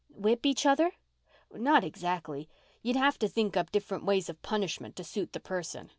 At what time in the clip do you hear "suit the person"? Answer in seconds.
5.03-5.89